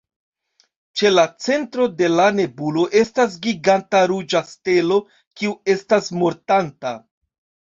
[1.01, 4.99] Ĉe la centro de la nebulo estas giganta ruĝa stelo,
[5.43, 6.97] kiu estas mortanta.